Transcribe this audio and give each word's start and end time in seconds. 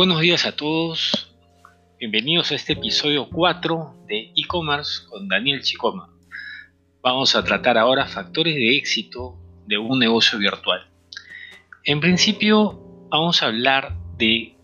Buenos 0.00 0.22
días 0.22 0.46
a 0.46 0.56
todos, 0.56 1.30
bienvenidos 1.98 2.50
a 2.50 2.54
este 2.54 2.72
episodio 2.72 3.28
4 3.28 4.04
de 4.08 4.32
e-commerce 4.34 5.04
con 5.06 5.28
Daniel 5.28 5.60
Chicoma. 5.60 6.08
Vamos 7.02 7.36
a 7.36 7.44
tratar 7.44 7.76
ahora 7.76 8.06
factores 8.06 8.54
de 8.54 8.78
éxito 8.78 9.36
de 9.66 9.76
un 9.76 9.98
negocio 9.98 10.38
virtual. 10.38 10.88
En 11.84 12.00
principio 12.00 12.80
vamos 13.10 13.42
a 13.42 13.48
hablar 13.48 13.94
de 14.16 14.56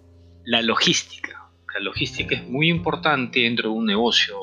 la 0.46 0.62
logística. 0.62 1.50
La 1.75 1.80
logística 1.80 2.34
es 2.34 2.48
muy 2.48 2.71
importante 2.71 3.41
dentro 3.41 3.68
de 3.68 3.77
un 3.77 3.84
negocio, 3.84 4.39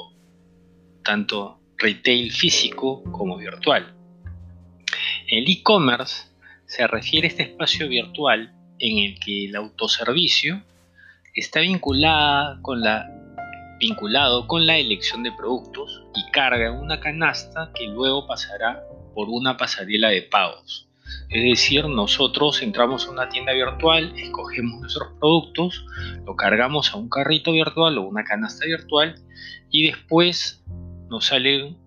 tanto 1.04 1.60
retail 1.76 2.32
físico 2.32 3.02
como 3.12 3.36
virtual. 3.36 3.96
El 5.28 5.50
e-commerce 5.50 6.28
se 6.68 6.86
refiere 6.86 7.26
a 7.26 7.32
este 7.32 7.42
espacio 7.42 7.88
virtual 7.90 8.54
en 8.78 9.00
el 9.00 9.20
que 9.20 9.46
el 9.46 9.56
autoservicio 9.56 10.62
está 11.34 11.62
vinculada 11.62 12.60
con 12.62 12.82
la, 12.82 13.10
vinculado 13.80 14.48
con 14.48 14.66
la 14.66 14.78
elección 14.78 15.24
de 15.24 15.32
productos 15.32 16.04
y 16.16 16.32
carga 16.32 16.72
una 16.72 17.00
canasta 17.00 17.72
que 17.74 17.88
luego 17.88 18.28
pasará 18.28 18.84
por 19.16 19.30
una 19.30 19.58
pasarela 19.58 20.10
de 20.10 20.22
pagos. 20.24 20.88
Es 21.30 21.44
decir, 21.44 21.88
nosotros 21.88 22.62
entramos 22.62 23.08
a 23.08 23.12
una 23.12 23.30
tienda 23.30 23.54
virtual, 23.54 24.14
escogemos 24.18 24.80
nuestros 24.80 25.10
productos, 25.20 25.86
lo 26.26 26.36
cargamos 26.36 26.94
a 26.94 26.98
un 26.98 27.10
carrito 27.10 27.52
virtual 27.52 27.98
o 27.98 28.04
una 28.04 28.24
canasta 28.24 28.66
virtual 28.66 29.16
y 29.70 29.88
después 29.88 30.64
nos 31.10 31.26
salen 31.26 31.78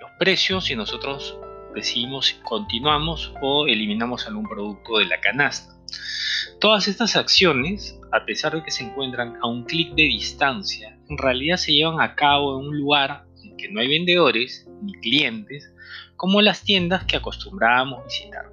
los 0.00 0.10
precios 0.18 0.70
y 0.70 0.76
nosotros 0.76 1.38
decidimos 1.74 2.26
si 2.26 2.34
continuamos 2.36 3.32
o 3.40 3.66
eliminamos 3.66 4.26
algún 4.26 4.48
producto 4.48 4.98
de 4.98 5.06
la 5.06 5.20
canasta. 5.20 5.74
Todas 6.60 6.88
estas 6.88 7.16
acciones, 7.16 7.99
a 8.12 8.24
pesar 8.24 8.54
de 8.54 8.62
que 8.62 8.70
se 8.70 8.84
encuentran 8.84 9.36
a 9.42 9.46
un 9.46 9.64
clic 9.64 9.94
de 9.94 10.02
distancia, 10.02 10.98
en 11.08 11.18
realidad 11.18 11.56
se 11.56 11.72
llevan 11.72 12.00
a 12.00 12.14
cabo 12.14 12.60
en 12.60 12.68
un 12.68 12.78
lugar 12.78 13.24
en 13.42 13.56
que 13.56 13.68
no 13.70 13.80
hay 13.80 13.88
vendedores 13.88 14.68
ni 14.82 14.92
clientes, 14.94 15.72
como 16.16 16.40
las 16.40 16.62
tiendas 16.62 17.04
que 17.04 17.16
acostumbrábamos 17.16 18.04
visitar. 18.04 18.50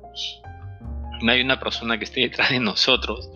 No 1.22 1.32
hay 1.32 1.42
una 1.42 1.60
persona 1.60 1.98
que 1.98 2.06
esté 2.06 2.22
detrás 2.22 2.52
de 2.52 2.60
nosotros, 2.60 3.30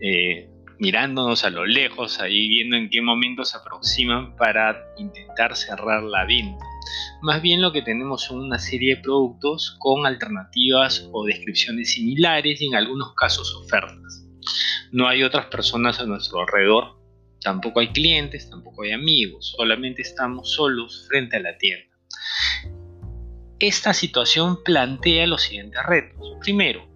eh, 0.00 0.48
mirándonos 0.78 1.44
a 1.44 1.50
lo 1.50 1.66
lejos, 1.66 2.20
ahí 2.20 2.48
viendo 2.48 2.76
en 2.76 2.88
qué 2.88 3.02
momento 3.02 3.44
se 3.44 3.58
aproximan 3.58 4.36
para 4.36 4.76
intentar 4.96 5.56
cerrar 5.56 6.02
la 6.02 6.24
venta. 6.24 6.64
Más 7.20 7.42
bien 7.42 7.60
lo 7.60 7.72
que 7.72 7.82
tenemos 7.82 8.22
son 8.22 8.40
una 8.40 8.58
serie 8.58 8.96
de 8.96 9.02
productos 9.02 9.76
con 9.78 10.06
alternativas 10.06 11.08
o 11.12 11.26
descripciones 11.26 11.92
similares 11.92 12.62
y 12.62 12.68
en 12.68 12.76
algunos 12.76 13.14
casos 13.14 13.54
ofertas. 13.54 14.29
No 14.92 15.06
hay 15.06 15.22
otras 15.22 15.46
personas 15.46 16.00
a 16.00 16.06
nuestro 16.06 16.40
alrededor, 16.40 16.98
tampoco 17.40 17.80
hay 17.80 17.88
clientes, 17.88 18.50
tampoco 18.50 18.82
hay 18.82 18.92
amigos, 18.92 19.54
solamente 19.56 20.02
estamos 20.02 20.52
solos 20.52 21.06
frente 21.08 21.36
a 21.36 21.40
la 21.40 21.56
tienda. 21.58 21.94
Esta 23.60 23.92
situación 23.92 24.64
plantea 24.64 25.26
los 25.26 25.42
siguientes 25.42 25.80
retos. 25.84 26.38
Primero, 26.40 26.88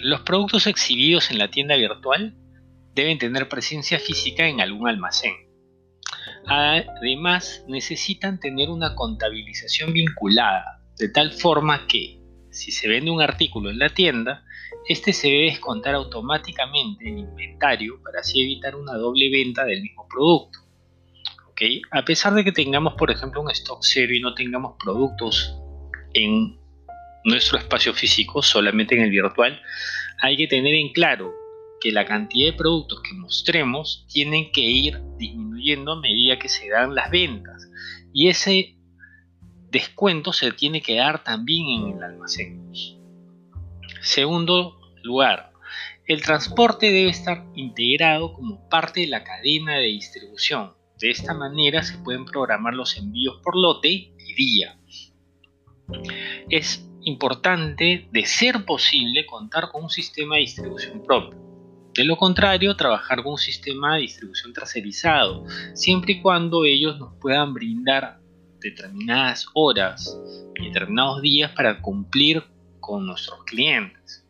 los 0.00 0.22
productos 0.22 0.66
exhibidos 0.66 1.30
en 1.30 1.38
la 1.38 1.50
tienda 1.50 1.76
virtual 1.76 2.34
deben 2.94 3.18
tener 3.18 3.48
presencia 3.48 3.98
física 3.98 4.48
en 4.48 4.60
algún 4.60 4.88
almacén. 4.88 5.34
Además, 6.46 7.64
necesitan 7.68 8.40
tener 8.40 8.70
una 8.70 8.94
contabilización 8.94 9.92
vinculada, 9.92 10.82
de 10.96 11.10
tal 11.10 11.30
forma 11.30 11.86
que, 11.86 12.18
si 12.50 12.72
se 12.72 12.88
vende 12.88 13.10
un 13.10 13.20
artículo 13.20 13.70
en 13.70 13.78
la 13.78 13.90
tienda, 13.90 14.44
este 14.88 15.12
se 15.12 15.28
debe 15.28 15.44
descontar 15.44 15.94
automáticamente 15.94 17.08
en 17.08 17.18
inventario 17.18 18.00
para 18.02 18.20
así 18.20 18.42
evitar 18.42 18.74
una 18.74 18.94
doble 18.94 19.30
venta 19.30 19.64
del 19.64 19.82
mismo 19.82 20.06
producto. 20.08 20.58
A 21.90 22.04
pesar 22.04 22.34
de 22.34 22.44
que 22.44 22.52
tengamos, 22.52 22.94
por 22.94 23.10
ejemplo, 23.10 23.42
un 23.42 23.50
stock 23.50 23.80
cero 23.82 24.14
y 24.14 24.20
no 24.20 24.32
tengamos 24.34 24.76
productos 24.82 25.56
en 26.14 26.56
nuestro 27.24 27.58
espacio 27.58 27.92
físico, 27.92 28.42
solamente 28.42 28.94
en 28.94 29.02
el 29.02 29.10
virtual, 29.10 29.60
hay 30.20 30.36
que 30.36 30.46
tener 30.46 30.74
en 30.74 30.92
claro 30.92 31.34
que 31.80 31.92
la 31.92 32.04
cantidad 32.04 32.52
de 32.52 32.56
productos 32.56 33.02
que 33.02 33.12
mostremos 33.14 34.06
tienen 34.08 34.52
que 34.52 34.60
ir 34.60 35.00
disminuyendo 35.16 35.92
a 35.92 36.00
medida 36.00 36.38
que 36.38 36.48
se 36.48 36.68
dan 36.68 36.94
las 36.94 37.10
ventas. 37.10 37.68
Y 38.12 38.28
ese 38.28 38.76
descuento 39.70 40.32
se 40.32 40.52
tiene 40.52 40.80
que 40.80 40.96
dar 40.96 41.24
también 41.24 41.68
en 41.68 41.96
el 41.96 42.02
almacén. 42.02 42.72
Segundo 44.00 44.77
lugar, 45.08 45.50
el 46.06 46.22
transporte 46.22 46.86
debe 46.92 47.10
estar 47.10 47.44
integrado 47.54 48.32
como 48.32 48.68
parte 48.68 49.00
de 49.00 49.08
la 49.08 49.24
cadena 49.24 49.76
de 49.76 49.86
distribución. 49.86 50.72
De 50.98 51.10
esta 51.10 51.34
manera 51.34 51.82
se 51.82 51.98
pueden 51.98 52.24
programar 52.24 52.74
los 52.74 52.96
envíos 52.96 53.40
por 53.42 53.56
lote 53.56 53.88
y 53.88 54.34
día. 54.34 54.78
Es 56.48 56.88
importante, 57.02 58.08
de 58.10 58.26
ser 58.26 58.64
posible, 58.64 59.26
contar 59.26 59.70
con 59.70 59.84
un 59.84 59.90
sistema 59.90 60.36
de 60.36 60.42
distribución 60.42 61.02
propio. 61.02 61.38
De 61.94 62.04
lo 62.04 62.16
contrario, 62.16 62.76
trabajar 62.76 63.22
con 63.22 63.32
un 63.32 63.38
sistema 63.38 63.94
de 63.94 64.02
distribución 64.02 64.52
tercerizado, 64.52 65.44
siempre 65.74 66.14
y 66.14 66.20
cuando 66.20 66.64
ellos 66.64 66.98
nos 66.98 67.14
puedan 67.20 67.54
brindar 67.54 68.20
determinadas 68.60 69.46
horas 69.54 70.18
y 70.56 70.66
determinados 70.66 71.22
días 71.22 71.52
para 71.52 71.80
cumplir 71.80 72.44
con 72.80 73.06
nuestros 73.06 73.44
clientes. 73.44 74.27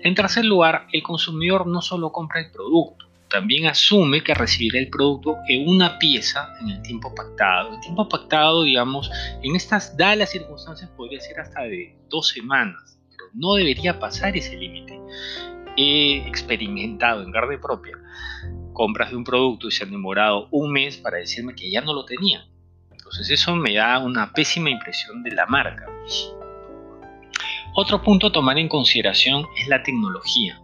En 0.00 0.14
tercer 0.14 0.44
lugar, 0.44 0.86
el 0.92 1.02
consumidor 1.02 1.66
no 1.66 1.82
solo 1.82 2.12
compra 2.12 2.40
el 2.40 2.50
producto, 2.50 3.06
también 3.28 3.66
asume 3.66 4.22
que 4.22 4.34
recibirá 4.34 4.78
el 4.78 4.88
producto 4.88 5.36
en 5.48 5.68
una 5.68 5.98
pieza 5.98 6.52
en 6.60 6.70
el 6.70 6.82
tiempo 6.82 7.14
pactado. 7.14 7.74
El 7.74 7.80
tiempo 7.80 8.08
pactado, 8.08 8.64
digamos, 8.64 9.10
en 9.42 9.54
estas 9.54 9.96
dadas 9.96 10.30
circunstancias 10.30 10.90
podría 10.96 11.20
ser 11.20 11.38
hasta 11.40 11.62
de 11.62 11.96
dos 12.08 12.28
semanas, 12.28 12.98
pero 13.10 13.24
no 13.34 13.54
debería 13.54 13.98
pasar 13.98 14.36
ese 14.36 14.56
límite 14.56 14.98
he 15.76 16.28
experimentado 16.28 17.22
en 17.22 17.32
carne 17.32 17.58
propia 17.58 17.96
compras 18.72 19.10
de 19.10 19.16
un 19.16 19.24
producto 19.24 19.68
y 19.68 19.72
se 19.72 19.84
han 19.84 19.90
demorado 19.90 20.48
un 20.50 20.72
mes 20.72 20.96
para 20.96 21.18
decirme 21.18 21.54
que 21.54 21.70
ya 21.70 21.80
no 21.80 21.92
lo 21.92 22.04
tenía. 22.04 22.46
Entonces 22.90 23.28
eso 23.30 23.54
me 23.54 23.74
da 23.74 23.98
una 23.98 24.32
pésima 24.32 24.70
impresión 24.70 25.22
de 25.22 25.32
la 25.32 25.46
marca. 25.46 25.86
Otro 27.82 28.02
punto 28.02 28.26
a 28.26 28.30
tomar 28.30 28.58
en 28.58 28.68
consideración 28.68 29.46
es 29.58 29.66
la 29.66 29.82
tecnología. 29.82 30.60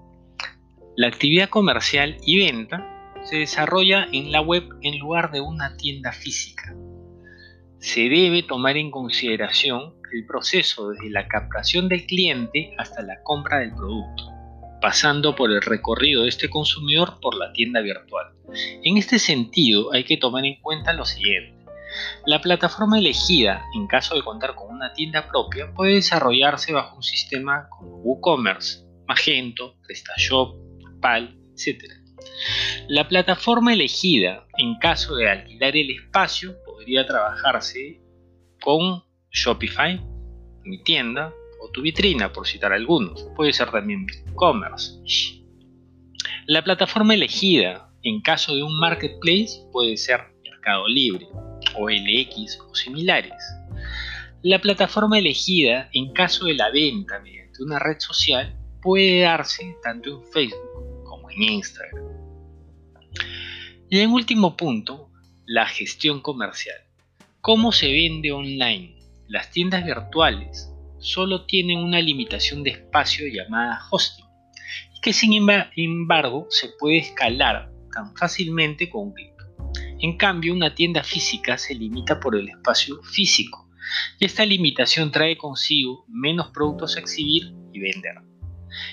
La 0.96 1.06
actividad 1.06 1.48
comercial 1.48 2.18
y 2.26 2.36
venta 2.36 2.86
se 3.22 3.36
desarrolla 3.36 4.06
en 4.12 4.30
la 4.30 4.42
web 4.42 4.68
en 4.82 4.98
lugar 4.98 5.30
de 5.30 5.40
una 5.40 5.78
tienda 5.78 6.12
física. 6.12 6.76
Se 7.78 8.10
debe 8.10 8.42
tomar 8.42 8.76
en 8.76 8.90
consideración 8.90 9.94
el 10.12 10.26
proceso 10.26 10.90
desde 10.90 11.08
la 11.08 11.26
captación 11.26 11.88
del 11.88 12.04
cliente 12.04 12.74
hasta 12.76 13.00
la 13.00 13.22
compra 13.22 13.60
del 13.60 13.74
producto 13.74 14.24
pasando 14.82 15.34
por 15.34 15.50
el 15.50 15.62
recorrido 15.62 16.24
de 16.24 16.28
este 16.28 16.50
consumidor 16.50 17.18
por 17.22 17.34
la 17.34 17.50
tienda 17.54 17.80
virtual. 17.80 18.26
En 18.84 18.98
este 18.98 19.18
sentido 19.18 19.90
hay 19.94 20.04
que 20.04 20.18
tomar 20.18 20.44
en 20.44 20.60
cuenta 20.60 20.92
lo 20.92 21.06
siguiente. 21.06 21.55
La 22.26 22.40
plataforma 22.40 22.98
elegida, 22.98 23.64
en 23.74 23.86
caso 23.86 24.14
de 24.14 24.22
contar 24.22 24.54
con 24.54 24.74
una 24.74 24.92
tienda 24.92 25.28
propia, 25.28 25.72
puede 25.72 25.94
desarrollarse 25.94 26.72
bajo 26.72 26.96
un 26.96 27.02
sistema 27.02 27.68
como 27.70 27.96
WooCommerce, 27.98 28.84
Magento, 29.06 29.76
PrestaShop, 29.82 30.56
PAL, 31.00 31.38
etc. 31.52 31.84
La 32.88 33.08
plataforma 33.08 33.72
elegida, 33.72 34.46
en 34.58 34.78
caso 34.78 35.14
de 35.16 35.30
alquilar 35.30 35.76
el 35.76 35.90
espacio, 35.90 36.56
podría 36.64 37.06
trabajarse 37.06 38.00
con 38.60 39.04
Shopify, 39.30 40.00
mi 40.64 40.82
tienda, 40.82 41.32
o 41.60 41.70
tu 41.70 41.82
vitrina, 41.82 42.32
por 42.32 42.46
citar 42.46 42.72
algunos. 42.72 43.22
Puede 43.36 43.52
ser 43.52 43.70
también 43.70 44.06
e-commerce. 44.26 45.00
La 46.46 46.62
plataforma 46.62 47.14
elegida 47.14 47.90
en 48.02 48.20
caso 48.20 48.54
de 48.54 48.62
un 48.62 48.78
marketplace 48.78 49.66
puede 49.72 49.96
ser 49.96 50.20
Mercado 50.44 50.86
Libre 50.88 51.26
o 51.78 51.88
LX 51.88 52.60
o 52.60 52.74
similares. 52.74 53.34
La 54.42 54.60
plataforma 54.60 55.18
elegida 55.18 55.88
en 55.92 56.12
caso 56.12 56.46
de 56.46 56.54
la 56.54 56.70
venta 56.70 57.18
mediante 57.20 57.62
una 57.62 57.78
red 57.78 57.98
social 57.98 58.54
puede 58.80 59.20
darse 59.20 59.76
tanto 59.82 60.10
en 60.10 60.32
Facebook 60.32 61.04
como 61.04 61.30
en 61.30 61.42
Instagram. 61.42 62.04
Y 63.88 64.00
en 64.00 64.10
último 64.10 64.56
punto, 64.56 65.10
la 65.46 65.66
gestión 65.66 66.20
comercial. 66.20 66.76
¿Cómo 67.40 67.72
se 67.72 67.90
vende 67.90 68.32
online? 68.32 68.98
Las 69.28 69.50
tiendas 69.50 69.84
virtuales 69.84 70.70
solo 70.98 71.46
tienen 71.46 71.78
una 71.78 72.00
limitación 72.00 72.62
de 72.62 72.70
espacio 72.70 73.26
llamada 73.28 73.80
hosting, 73.90 74.26
que 75.02 75.12
sin 75.12 75.32
embargo 75.34 76.46
se 76.50 76.70
puede 76.78 76.98
escalar 76.98 77.70
tan 77.92 78.16
fácilmente 78.16 78.90
con 78.90 79.08
un 79.08 79.14
clic. 79.14 79.35
En 79.98 80.16
cambio, 80.18 80.52
una 80.52 80.74
tienda 80.74 81.02
física 81.02 81.56
se 81.56 81.74
limita 81.74 82.20
por 82.20 82.36
el 82.36 82.48
espacio 82.48 83.02
físico, 83.02 83.70
y 84.18 84.26
esta 84.26 84.44
limitación 84.44 85.10
trae 85.10 85.36
consigo 85.36 86.04
menos 86.08 86.48
productos 86.50 86.96
a 86.96 87.00
exhibir 87.00 87.54
y 87.72 87.80
vender. 87.80 88.16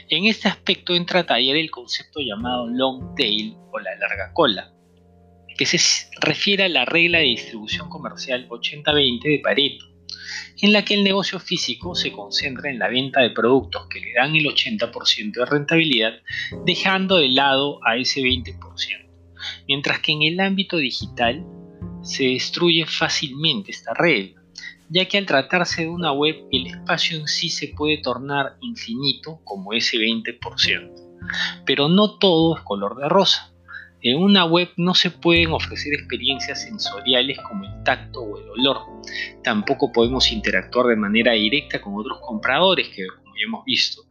En 0.10 0.26
este 0.26 0.48
aspecto 0.48 0.96
entra 0.96 1.22
a 1.22 1.26
taller 1.26 1.58
el 1.58 1.72
concepto 1.72 2.22
llamado 2.22 2.68
long 2.68 3.16
tail 3.16 3.56
o 3.72 3.80
la 3.80 3.96
larga 3.96 4.32
cola, 4.34 4.72
que 5.58 5.66
se 5.66 5.78
refiere 6.22 6.64
a 6.64 6.70
la 6.70 6.86
regla 6.86 7.20
de 7.20 7.26
distribución 7.26 7.90
comercial 7.90 8.48
80-20 8.48 9.24
de 9.24 9.40
Pareto, 9.40 9.86
en 10.62 10.72
la 10.72 10.86
que 10.86 10.94
el 10.94 11.04
negocio 11.04 11.40
físico 11.40 11.96
se 11.96 12.12
concentra 12.12 12.70
en 12.70 12.80
la 12.80 12.88
venta 12.88 13.22
de 13.22 13.32
productos 13.32 13.88
que 13.90 14.00
le 14.00 14.14
dan 14.14 14.36
el 14.36 14.46
80% 14.46 15.34
de 15.34 15.46
rentabilidad, 15.46 16.14
dejando 16.66 17.18
de 17.18 17.30
lado 17.30 17.80
a 17.86 17.98
ese 17.98 18.22
20%, 18.22 19.03
mientras 19.68 20.00
que 20.00 20.12
en 20.12 20.24
el 20.24 20.40
ámbito 20.40 20.78
digital 20.78 21.46
se 22.02 22.26
destruye 22.26 22.86
fácilmente 22.86 23.72
esta 23.72 23.94
regla, 23.94 24.42
ya 24.90 25.08
que 25.08 25.18
al 25.18 25.26
tratarse 25.26 25.84
de 25.84 25.90
una 25.90 26.12
web 26.12 26.36
el 26.52 26.68
espacio 26.68 27.18
en 27.18 27.28
sí 27.28 27.50
se 27.50 27.70
puede 27.70 27.98
tornar 27.98 28.58
infinito 28.62 29.40
como 29.44 29.74
ese 29.74 29.98
20%. 29.98 30.92
Pero 31.66 31.88
no 31.88 32.18
todo 32.18 32.58
es 32.58 32.64
color 32.64 32.98
de 32.98 33.10
rosa. 33.10 33.54
En 34.02 34.18
una 34.18 34.44
web 34.44 34.70
no 34.76 34.94
se 34.94 35.12
pueden 35.12 35.54
ofrecer 35.54 35.94
experiencias 35.94 36.64
sensoriales 36.64 37.40
como 37.40 37.64
el 37.64 37.84
tacto 37.84 38.22
o 38.22 38.38
el 38.38 38.50
olor. 38.50 38.82
Tampoco 39.44 39.94
podemos 39.94 40.30
interactuar 40.30 40.88
de 40.88 40.98
manera 40.98 41.32
directa 41.32 41.80
con 41.80 41.96
otros 41.96 42.20
compradores, 42.20 42.90
que 42.90 43.08
como 43.08 43.34
ya 43.38 43.46
hemos 43.46 43.64
visto. 43.64 44.02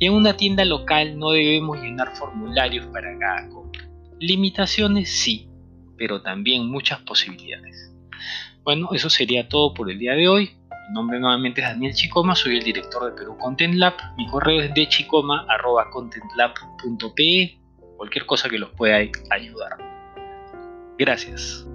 Y 0.00 0.06
en 0.06 0.14
una 0.14 0.36
tienda 0.36 0.64
local 0.64 1.16
no 1.16 1.30
debemos 1.30 1.80
llenar 1.80 2.16
formularios 2.16 2.86
para 2.86 3.16
cada 3.16 3.48
compra. 3.48 3.88
Limitaciones 4.20 5.10
sí, 5.10 5.48
pero 5.96 6.22
también 6.22 6.66
muchas 6.66 7.00
posibilidades. 7.00 7.92
Bueno, 8.64 8.88
eso 8.92 9.10
sería 9.10 9.48
todo 9.48 9.74
por 9.74 9.90
el 9.90 9.98
día 9.98 10.14
de 10.14 10.28
hoy. 10.28 10.52
Mi 10.88 10.94
nombre 10.94 11.20
nuevamente 11.20 11.60
es 11.60 11.68
Daniel 11.68 11.94
Chicoma, 11.94 12.34
soy 12.34 12.56
el 12.56 12.64
director 12.64 13.04
de 13.04 13.12
Perú 13.12 13.36
Content 13.38 13.74
Lab. 13.74 13.94
Mi 14.16 14.26
correo 14.26 14.62
es 14.62 14.74
de 14.74 14.88
chicoma.contentlab.pe 14.88 17.60
cualquier 17.96 18.26
cosa 18.26 18.48
que 18.48 18.58
los 18.58 18.70
pueda 18.70 18.98
ayudar. 19.30 19.78
Gracias. 20.96 21.67